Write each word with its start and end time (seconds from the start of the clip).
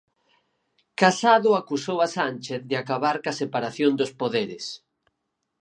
Casado 1.01 1.49
acusou 1.53 1.97
a 2.01 2.07
Sánchez 2.17 2.61
de 2.69 2.75
acabar 2.81 3.15
coa 3.23 3.37
separación 3.41 3.91
dos 3.99 4.11
poderes. 4.21 4.65